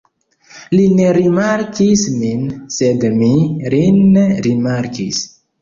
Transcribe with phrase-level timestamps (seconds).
[0.77, 3.31] Li ne rimarkis min, sed mi–
[3.75, 4.13] lin
[4.49, 5.25] rimarkis.